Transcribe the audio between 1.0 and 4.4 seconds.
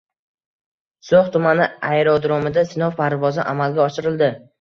So‘x tumani aerodromida sinov parvozi amalga oshirilding